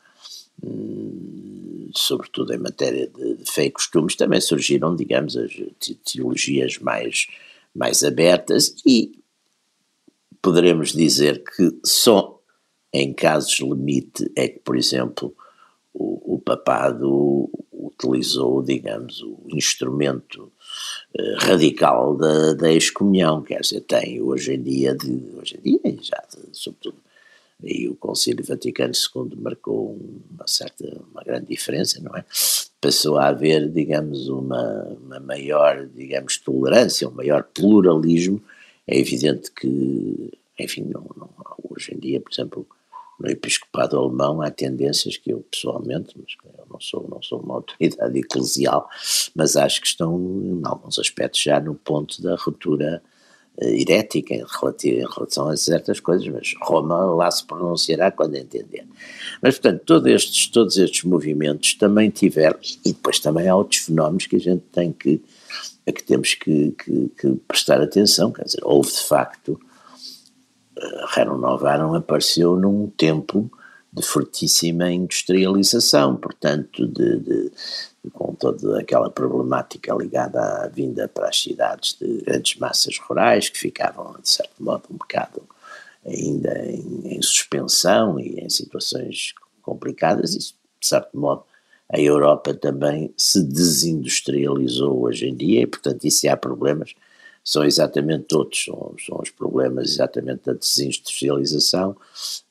[1.95, 5.51] sobretudo em matéria de, de fé e costumes, também surgiram, digamos, as
[6.03, 7.27] teologias mais,
[7.73, 9.19] mais abertas e
[10.41, 12.39] poderemos dizer que só
[12.93, 15.35] em casos limite é que, por exemplo,
[15.93, 20.51] o, o papado utilizou, digamos, o instrumento
[21.17, 25.97] eh, radical da, da excomunhão, quer dizer, tem hoje em dia, de, hoje em dia,
[26.01, 26.97] já sobretudo,
[27.63, 29.97] e o Concílio Vaticano II marcou
[30.29, 32.25] uma certa, uma grande diferença, não é?
[32.79, 38.41] Passou a haver, digamos, uma, uma maior, digamos, tolerância, um maior pluralismo
[38.87, 41.29] é evidente que, enfim, não, não,
[41.69, 42.67] hoje em dia, por exemplo,
[43.19, 47.55] no episcopado alemão há tendências que eu pessoalmente, mas eu não sou, não sou uma
[47.55, 48.87] autoridade eclesial,
[49.33, 53.01] mas acho que estão em alguns aspectos já no ponto da ruptura
[53.61, 58.85] herética em, relativo, em relação a certas coisas, mas Roma lá se pronunciará quando entender.
[59.41, 64.27] Mas, portanto, todos estes, todos estes movimentos também tiveram, e depois também há outros fenómenos
[64.27, 65.21] que a gente tem que
[65.87, 68.31] a que temos que, que, que prestar atenção.
[68.31, 69.59] Quer dizer, houve de facto,
[70.77, 73.51] uh, Rerum Novarum apareceu num tempo
[73.93, 77.51] de fortíssima industrialização, portanto, de, de,
[78.13, 83.57] com toda aquela problemática ligada à vinda para as cidades de grandes massas rurais que
[83.57, 85.41] ficavam, de certo modo, um bocado
[86.05, 91.43] ainda em, em suspensão e em situações complicadas, isso, de certo modo,
[91.91, 96.93] a Europa também se desindustrializou hoje em dia e, portanto, e se há problemas,
[97.43, 101.95] são exatamente outros, são, são os problemas exatamente da desindustrialização,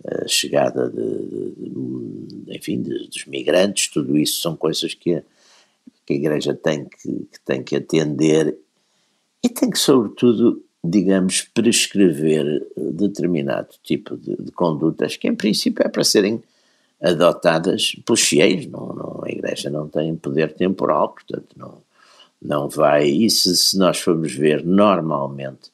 [0.07, 5.23] a chegada de, de enfim, de, dos migrantes, tudo isso são coisas que a,
[6.07, 8.57] que a Igreja tem que, que tem que atender
[9.43, 15.88] e tem que, sobretudo, digamos, prescrever determinado tipo de, de, condutas que, em princípio, é
[15.88, 16.43] para serem
[17.03, 18.67] adotadas pelos fiéis.
[18.67, 21.79] Não, não, a Igreja não tem poder temporal, portanto, não,
[22.40, 23.07] não vai.
[23.07, 25.71] E se, se nós formos ver normalmente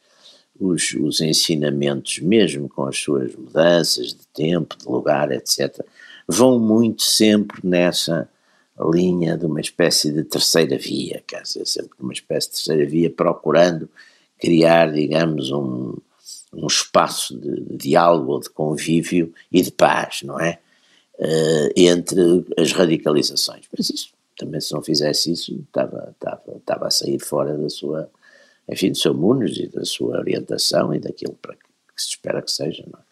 [0.59, 5.85] os, os ensinamentos, mesmo com as suas mudanças de tempo, de lugar, etc.,
[6.29, 8.29] vão muito sempre nessa
[8.89, 13.11] linha de uma espécie de terceira via, quer dizer, sempre uma espécie de terceira via,
[13.11, 13.89] procurando
[14.39, 15.97] criar, digamos, um,
[16.53, 20.59] um espaço de, de diálogo, de convívio e de paz, não é?
[21.19, 23.67] Uh, entre as radicalizações.
[23.77, 28.11] Mas isso, também se não fizesse isso, estava, estava, estava a sair fora da sua,
[28.67, 31.65] enfim, do seu munus e da sua orientação e daquilo para que,
[31.97, 33.11] se espera que seja, não é?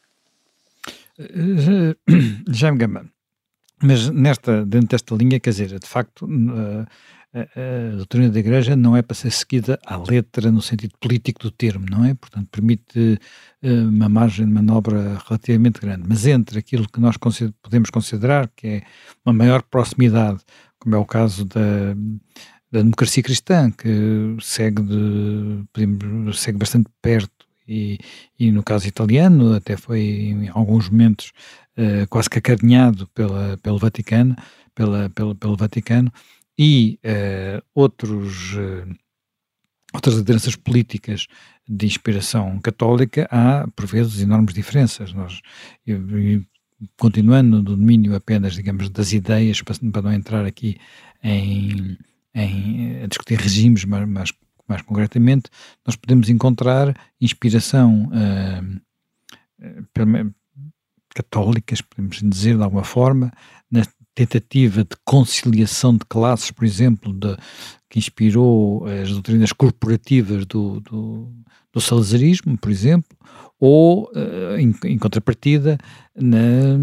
[2.50, 3.10] Já me Gama,
[3.82, 6.28] mas nesta, dentro desta linha, quer dizer, de facto,
[7.34, 11.42] a, a, doutrina da Igreja não é para ser seguida à letra no sentido político
[11.42, 12.14] do termo, não é?
[12.14, 13.18] Portanto, permite
[13.62, 16.04] uh, uma margem de manobra relativamente grande.
[16.08, 17.16] Mas entre aquilo que nós
[17.62, 18.82] podemos considerar que é
[19.24, 20.40] uma maior proximidade,
[20.78, 21.94] como é o caso da,
[22.70, 27.98] da democracia cristã, que segue, de, podemos, segue bastante perto e,
[28.38, 31.32] e, no caso italiano até foi em alguns momentos
[31.78, 34.36] uh, quase que acarinhado pela, pelo Vaticano,
[34.74, 36.12] pela, pela, pelo Vaticano,
[36.58, 38.94] e uh, outros, uh,
[39.94, 41.26] outras lideranças políticas
[41.68, 45.12] de inspiração católica, há, por vezes, enormes diferenças.
[45.12, 45.40] Nós,
[45.86, 46.42] eu, eu,
[46.96, 50.78] continuando no domínio apenas, digamos, das ideias, para, para não entrar aqui
[51.22, 51.96] em,
[52.34, 54.32] em a discutir regimes, mas, mas
[54.68, 55.48] mais concretamente,
[55.84, 58.80] nós podemos encontrar inspiração uh,
[61.14, 63.32] católicas, podemos dizer de alguma forma,
[63.70, 63.82] na
[64.14, 67.36] tentativa de conciliação de classes, por exemplo, de,
[67.88, 71.32] que inspirou as doutrinas corporativas do, do,
[71.72, 73.16] do salazarismo, por exemplo,
[73.60, 75.78] ou, uh, em, em, contrapartida,
[76.14, 76.76] na,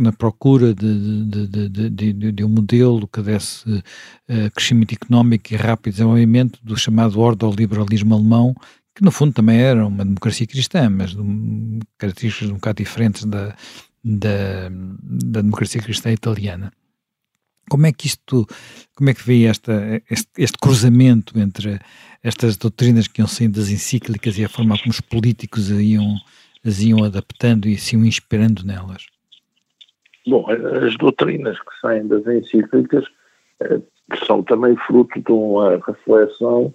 [0.00, 5.94] na procura de, de, de, de, um modelo que desse uh, crescimento económico e rápido
[5.94, 8.54] desenvolvimento do chamado ordoliberalismo alemão,
[8.98, 11.22] que no fundo também era uma democracia cristã, mas de
[11.96, 13.54] características um bocado diferentes da,
[14.04, 16.72] da, da democracia cristã italiana.
[17.70, 18.44] Como é que isto,
[18.96, 21.78] como é que vê esta, este, este, cruzamento entre
[22.24, 26.16] estas doutrinas que iam saindo das encíclicas e a forma como os políticos iam,
[26.66, 29.06] as iam adaptando e se iam inspirando nelas?
[30.26, 33.04] Bom, as doutrinas que saem das encíclicas
[33.60, 33.80] eh,
[34.26, 36.74] são também fruto de uma reflexão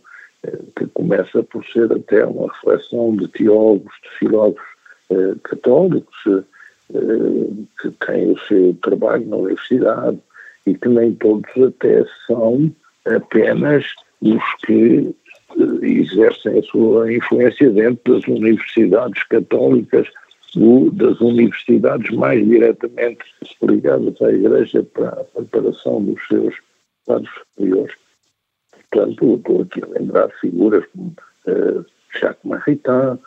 [0.76, 4.68] que começa por ser até uma reflexão de teólogos, de filósofos
[5.10, 6.44] eh, católicos, eh,
[7.82, 10.20] que têm o seu trabalho na universidade,
[10.66, 12.74] e que nem todos até são
[13.06, 13.86] apenas
[14.22, 15.16] os que
[15.58, 20.08] eh, exercem a sua influência dentro das universidades católicas
[20.58, 23.24] ou das universidades mais diretamente
[23.62, 26.54] ligadas à Igreja para a preparação dos seus
[27.02, 28.03] estados superiores.
[28.94, 31.16] Portanto, estou aqui a lembrar figuras como
[31.48, 33.18] uh, Jacques Maritain,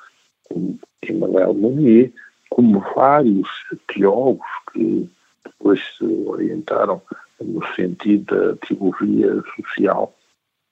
[0.45, 2.13] como Emmanuel Mounier,
[2.51, 3.49] como vários
[3.89, 5.11] teólogos que
[5.45, 7.03] depois se orientaram
[7.41, 10.15] no sentido da teologia social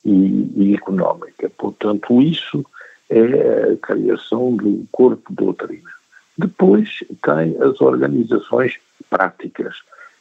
[0.04, 1.50] e, e económica.
[1.58, 2.64] Portanto, isso
[3.10, 5.90] é a criação do corpo de doutrina.
[6.38, 8.78] Depois tem as organizações
[9.10, 9.76] práticas.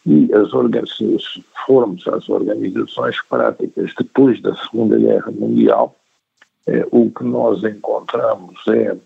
[0.06, 0.30] E
[0.88, 5.96] se formos às organizações práticas depois da Segunda Guerra Mundial,
[6.68, 8.98] é, o que nós encontramos é,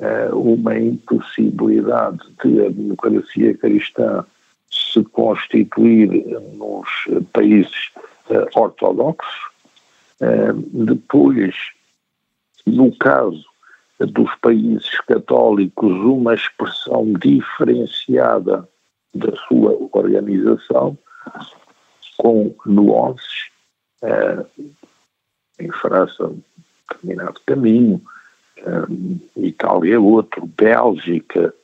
[0.00, 4.24] é uma impossibilidade de a democracia cristã
[4.70, 6.08] se constituir
[6.54, 6.88] nos
[7.32, 7.90] países
[8.28, 9.48] uh, ortodoxos.
[10.20, 11.54] Uh, depois,
[12.66, 13.44] no caso
[14.00, 18.68] dos países católicos, uma expressão diferenciada
[19.14, 20.96] da sua organização,
[22.16, 23.48] com nuances.
[24.02, 24.72] Uh,
[25.58, 26.42] em França, um
[26.90, 28.02] determinado caminho,
[29.36, 31.54] Itália outro, Bélgica,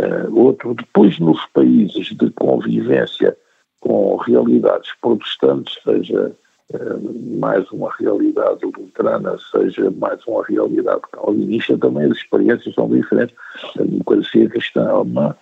[0.00, 3.36] Uh, outro, depois nos países de convivência
[3.80, 6.32] com realidades protestantes, seja
[6.70, 13.36] uh, mais uma realidade luterana, seja mais uma realidade calvinista, também as experiências são diferentes.
[13.78, 15.34] A democracia cristã é,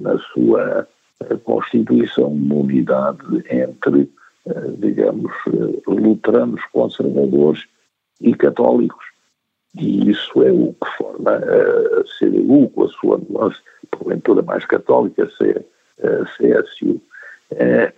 [0.00, 0.88] na sua
[1.44, 4.10] constituição, uma unidade entre,
[4.46, 5.32] uh, digamos,
[5.86, 7.66] luteranos conservadores
[8.20, 9.04] e católicos.
[9.78, 13.58] E isso é o que forma a CDU, com a sua nuance,
[13.90, 17.00] porventura mais católica, a CSU.
[17.52, 17.92] É,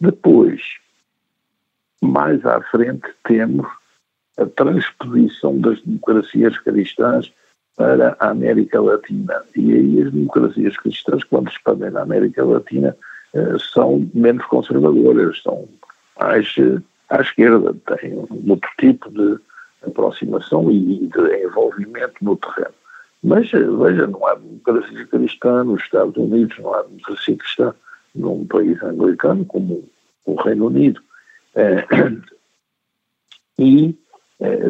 [0.00, 0.60] depois,
[2.00, 3.66] mais à frente, temos
[4.36, 7.32] a transposição das democracias cristãs
[7.76, 9.42] para a América Latina.
[9.56, 12.96] E aí as democracias cristãs, quando se expandem na América Latina,
[13.34, 15.68] eh, são menos conservadoras, são
[16.18, 19.38] mais eh, à esquerda, têm outro tipo de
[19.86, 22.74] aproximação e de envolvimento no terreno.
[23.22, 27.74] Mas, veja, não há democracia cristã nos Estados Unidos, não há democracia cristã
[28.14, 29.88] num país anglicano como
[30.24, 31.00] o Reino Unido.
[31.54, 31.86] É,
[33.58, 33.96] e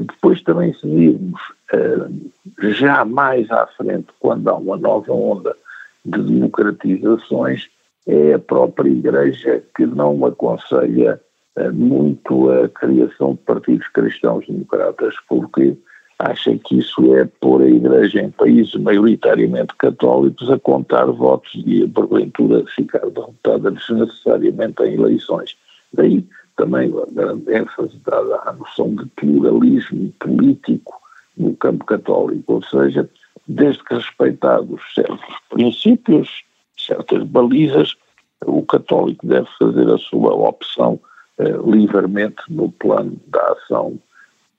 [0.00, 1.40] depois também se virmos
[1.72, 5.56] é, já mais à frente, quando há uma nova onda
[6.04, 7.68] de democratizações,
[8.06, 11.20] é a própria Igreja que não aconselha
[11.56, 15.76] é, muito a criação de partidos cristãos democratas, porque
[16.18, 21.86] acha que isso é pôr a Igreja em países maioritariamente católicos a contar votos e,
[21.88, 25.56] porventura, ficar derrotada desnecessariamente em eleições.
[25.92, 26.26] Daí
[26.57, 31.00] também grande ênfase dada à noção de pluralismo político
[31.36, 33.09] no campo católico, ou seja,
[33.48, 36.44] desde que respeitados certos princípios,
[36.76, 37.96] certas balizas,
[38.44, 41.00] o católico deve fazer a sua opção
[41.38, 43.98] eh, livremente no plano da ação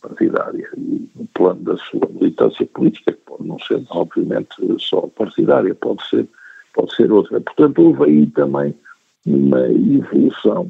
[0.01, 5.73] partidária e no plano da sua militância política, que pode não ser, obviamente, só partidária,
[5.75, 6.27] pode ser,
[6.73, 7.39] pode ser outra.
[7.39, 8.75] Portanto, houve aí também
[9.25, 10.69] uma evolução.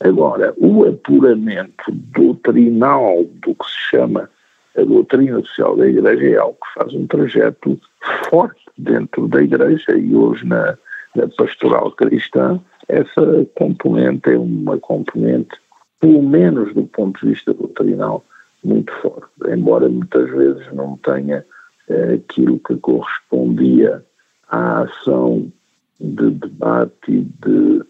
[0.00, 4.28] Agora, o apuramento doutrinal do que se chama
[4.76, 7.80] a doutrina social da Igreja é algo que faz um trajeto
[8.28, 10.76] forte dentro da Igreja e hoje na,
[11.14, 15.56] na pastoral cristã essa componente é uma componente,
[15.98, 18.24] pelo menos do ponto de vista doutrinal,
[18.62, 21.44] muito forte, embora muitas vezes não tenha
[21.88, 24.04] eh, aquilo que correspondia
[24.48, 25.50] à ação
[26.00, 27.82] de debate e de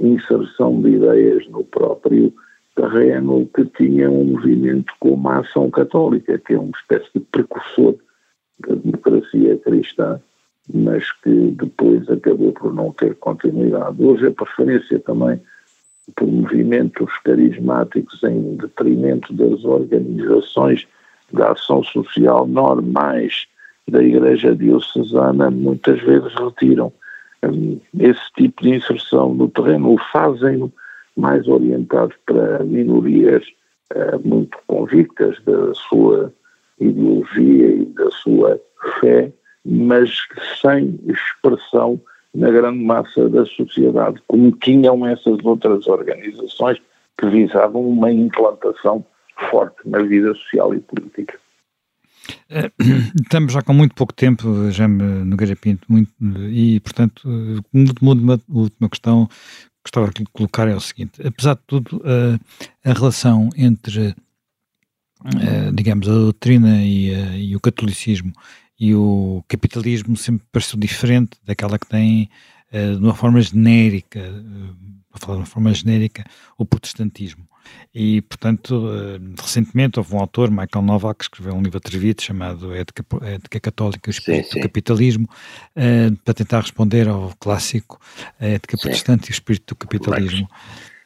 [0.00, 2.32] inserção de ideias no próprio
[2.74, 7.96] terreno que tinha um movimento como a Ação Católica, que é uma espécie de precursor
[8.60, 10.20] da democracia cristã
[10.72, 14.02] mas que depois acabou por não ter continuidade.
[14.02, 15.40] Hoje a preferência também
[16.16, 20.86] por movimentos carismáticos em detrimento das organizações
[21.32, 23.46] da ação social normais
[23.88, 26.92] da Igreja Diocesana muitas vezes retiram
[27.98, 30.72] esse tipo de inserção no terreno, o fazem
[31.16, 33.44] mais orientado para minorias
[33.94, 36.32] uh, muito convictas da sua
[36.80, 38.60] ideologia e da sua
[39.00, 39.32] fé,
[39.64, 40.10] mas
[40.60, 42.00] sem expressão
[42.34, 46.80] na grande massa da sociedade, como tinham essas outras organizações
[47.18, 49.04] que visavam uma implantação
[49.50, 51.38] forte na vida social e política.
[52.48, 52.70] Eh,
[53.22, 56.12] estamos já com muito pouco tempo, já me Nogueira Pinto, muito,
[56.50, 57.22] e portanto,
[58.00, 62.92] uma última questão que gostava de colocar é o seguinte: apesar de tudo, a, a
[62.92, 64.14] relação entre,
[65.74, 68.32] digamos, a doutrina e, e o catolicismo
[68.78, 72.28] e o capitalismo sempre pareceu diferente daquela que tem,
[72.72, 74.20] de uma forma genérica,
[75.10, 76.24] para falar de uma forma genérica,
[76.56, 77.46] o protestantismo.
[77.94, 82.74] E, portanto, uh, recentemente houve um autor, Michael Novak, que escreveu um livro atrevido chamado
[82.74, 84.58] Ética, Ética Católica e o Espírito sim, sim.
[84.58, 85.28] do Capitalismo,
[86.24, 88.00] para tentar responder ao clássico
[88.40, 88.82] A Ética sim.
[88.82, 90.48] Protestante e o Espírito do Capitalismo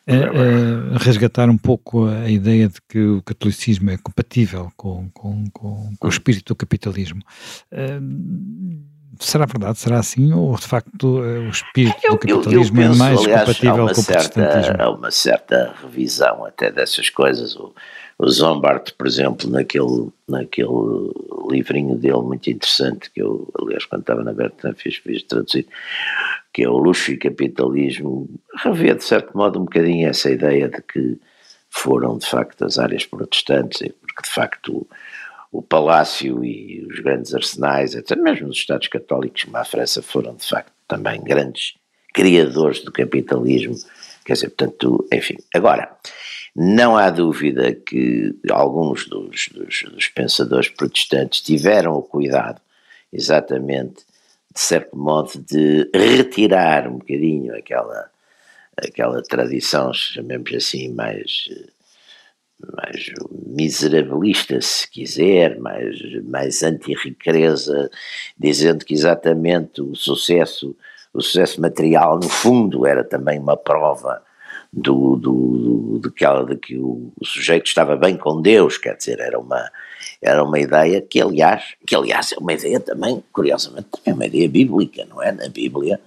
[0.06, 5.92] a, resgatar um pouco a ideia de que o catolicismo é compatível com, com, com,
[5.98, 7.20] com o espírito do capitalismo.
[7.72, 9.78] Uh, será verdade?
[9.78, 10.32] Será assim?
[10.32, 13.86] Ou de facto o espírito eu, do capitalismo eu, eu penso, é mais aliás, compatível
[13.86, 14.76] com o protestantismo?
[14.78, 17.56] Há uma certa revisão até dessas coisas.
[17.56, 17.74] O,
[18.18, 21.12] o Zombart, por exemplo, naquele, naquele
[21.50, 25.66] livrinho dele muito interessante, que eu, aliás, quando estava na Bertrand fiz, fiz traduzir,
[26.52, 28.28] que é o luxo e capitalismo,
[28.62, 31.18] revê de certo modo um bocadinho essa ideia de que
[31.68, 34.86] foram de facto as áreas protestantes, porque de facto
[35.58, 40.34] o, palácio e os grandes arsenais, até mesmo os Estados Católicos como a França, foram
[40.34, 41.74] de facto também grandes
[42.12, 43.74] criadores do capitalismo,
[44.24, 45.36] quer dizer, portanto, enfim.
[45.54, 45.90] Agora,
[46.54, 52.60] não há dúvida que alguns dos, dos, dos pensadores protestantes tiveram o cuidado
[53.12, 54.04] exatamente
[54.56, 58.10] de certo modo, de retirar um bocadinho aquela,
[58.74, 61.50] aquela tradição, chamemos assim, mais,
[62.74, 63.06] mais
[63.46, 67.90] miserabilista, se quiser, mais, mais anti-riqueza,
[68.38, 70.74] dizendo que exatamente o sucesso,
[71.12, 74.22] o sucesso material, no fundo, era também uma prova
[74.72, 79.38] do, do, do, de, de que o, sujeito estava bem com Deus, quer dizer, era
[79.38, 79.70] uma,
[80.20, 84.48] era uma ideia que aliás, que aliás é uma ideia também, curiosamente, é uma ideia
[84.48, 85.32] bíblica, não é?
[85.32, 86.00] Na Bíblia,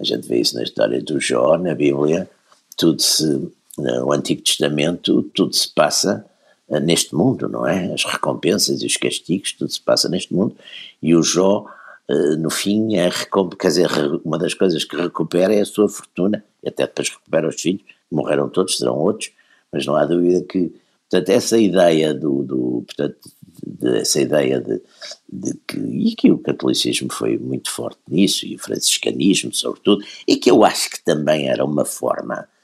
[0.00, 2.28] a gente vê isso na história do Jó, na Bíblia,
[2.76, 6.24] tudo se, no Antigo Testamento, tudo se passa
[6.70, 7.92] eh, neste mundo, não é?
[7.92, 10.56] As recompensas e os castigos, tudo se passa neste mundo,
[11.02, 11.66] e o Jó,
[12.08, 13.10] eh, no fim, é,
[13.58, 13.90] quer dizer,
[14.24, 17.82] uma das coisas que recupera é a sua fortuna, e até depois recupera os filhos,
[18.10, 19.32] morreram todos, serão outros,
[19.72, 20.72] mas não há dúvida que,
[21.08, 23.18] portanto, essa ideia do, do portanto,
[23.82, 24.80] essa ideia de,
[25.28, 30.36] de, que, e que o catolicismo foi muito forte nisso, e o franciscanismo sobretudo, e
[30.36, 32.59] que eu acho que também era uma forma eh,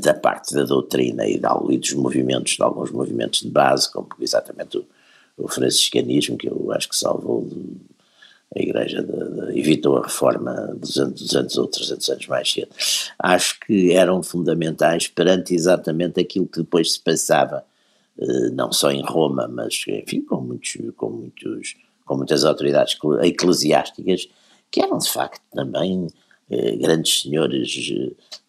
[0.00, 4.08] da parte da doutrina e, de, e dos movimentos, de alguns movimentos de base, como
[4.20, 4.84] exatamente o,
[5.38, 7.46] o franciscanismo, que eu acho que salvou
[8.54, 12.68] a Igreja de, de, evitou a reforma 200, 200 ou 300 anos mais cedo.
[13.18, 17.64] Acho que eram fundamentais perante exatamente aquilo que depois se passava,
[18.18, 21.74] eh, não só em Roma, mas enfim, com, muitos, com, muitos,
[22.04, 24.28] com muitas autoridades eclesiásticas,
[24.70, 26.06] que eram de facto também
[26.50, 27.92] eh, grandes senhores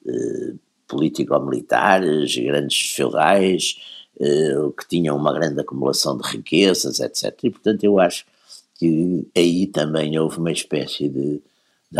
[0.07, 0.53] eh,
[0.87, 3.75] político-militares, grandes feudais,
[4.19, 7.37] eh, que tinham uma grande acumulação de riquezas, etc.
[7.43, 8.25] E portanto eu acho
[8.75, 11.41] que aí também houve uma espécie de,
[11.91, 11.97] de.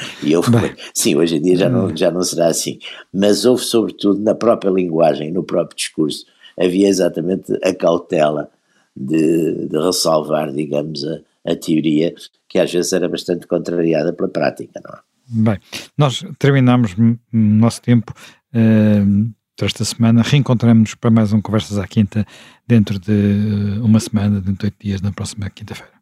[0.22, 0.50] E houve,
[0.94, 2.78] sim, hoje em dia já não, já não será assim,
[3.12, 6.24] mas houve sobretudo na própria linguagem, no próprio discurso,
[6.58, 8.50] havia exatamente a cautela
[8.96, 11.20] de, de ressalvar, digamos, a,
[11.52, 12.14] a teoria
[12.48, 14.98] que às vezes era bastante contrariada pela prática, não é?
[15.32, 15.60] Bem,
[15.96, 18.12] nós terminamos o nosso tempo
[18.52, 20.22] uh, esta semana.
[20.22, 22.26] Reencontramos-nos para mais um Conversas à Quinta
[22.66, 25.99] dentro de uma semana, dentro de oito dias, na próxima quinta-feira.